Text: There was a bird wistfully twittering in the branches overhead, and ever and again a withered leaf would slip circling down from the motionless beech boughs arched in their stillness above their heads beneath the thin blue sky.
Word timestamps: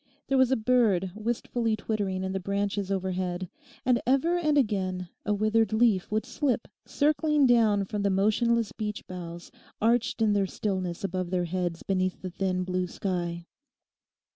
There 0.29 0.37
was 0.39 0.51
a 0.51 0.55
bird 0.57 1.11
wistfully 1.13 1.75
twittering 1.75 2.23
in 2.23 2.31
the 2.33 2.39
branches 2.39 2.91
overhead, 2.91 3.47
and 3.85 4.01
ever 4.07 4.35
and 4.35 4.57
again 4.57 5.09
a 5.27 5.31
withered 5.35 5.73
leaf 5.73 6.11
would 6.11 6.25
slip 6.25 6.67
circling 6.87 7.45
down 7.45 7.85
from 7.85 8.01
the 8.01 8.09
motionless 8.09 8.71
beech 8.71 9.05
boughs 9.05 9.51
arched 9.79 10.19
in 10.19 10.33
their 10.33 10.47
stillness 10.47 11.03
above 11.03 11.29
their 11.29 11.45
heads 11.45 11.83
beneath 11.83 12.19
the 12.23 12.31
thin 12.31 12.63
blue 12.63 12.87
sky. 12.87 13.45